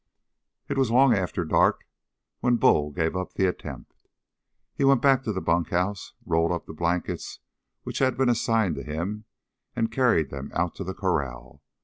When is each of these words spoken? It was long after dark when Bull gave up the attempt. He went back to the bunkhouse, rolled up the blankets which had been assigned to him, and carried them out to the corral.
It 0.67 0.79
was 0.79 0.89
long 0.89 1.13
after 1.13 1.45
dark 1.45 1.85
when 2.39 2.55
Bull 2.55 2.89
gave 2.89 3.15
up 3.15 3.33
the 3.35 3.45
attempt. 3.45 4.07
He 4.73 4.83
went 4.83 4.99
back 4.99 5.21
to 5.21 5.31
the 5.31 5.41
bunkhouse, 5.41 6.13
rolled 6.25 6.51
up 6.51 6.65
the 6.65 6.73
blankets 6.73 7.37
which 7.83 7.99
had 7.99 8.17
been 8.17 8.27
assigned 8.27 8.73
to 8.77 8.83
him, 8.83 9.25
and 9.75 9.91
carried 9.91 10.31
them 10.31 10.49
out 10.55 10.73
to 10.77 10.83
the 10.83 10.95
corral. 10.95 11.61